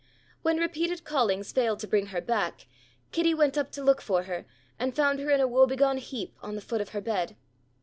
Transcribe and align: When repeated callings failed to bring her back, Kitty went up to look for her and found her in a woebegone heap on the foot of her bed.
When 0.41 0.57
repeated 0.57 1.03
callings 1.05 1.51
failed 1.51 1.77
to 1.81 1.87
bring 1.87 2.07
her 2.07 2.21
back, 2.21 2.65
Kitty 3.11 3.35
went 3.35 3.55
up 3.55 3.69
to 3.73 3.83
look 3.83 4.01
for 4.01 4.23
her 4.23 4.47
and 4.79 4.95
found 4.95 5.19
her 5.19 5.29
in 5.29 5.39
a 5.41 5.47
woebegone 5.47 5.97
heap 5.99 6.35
on 6.41 6.55
the 6.55 6.61
foot 6.61 6.81
of 6.81 6.89
her 6.89 7.01
bed. 7.01 7.35